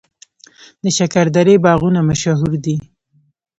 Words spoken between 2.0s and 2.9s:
مشهور دي